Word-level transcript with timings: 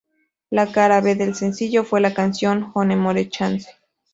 La 0.49 0.71
cara 0.71 0.99
B 0.99 1.13
del 1.13 1.35
sencillo 1.35 1.83
fue 1.83 2.01
la 2.01 2.11
canción 2.15 2.71
"One 2.73 2.95
More 2.95 3.29
Chance". 3.29 3.69